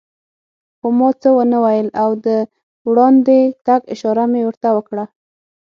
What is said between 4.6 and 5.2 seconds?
وکړه.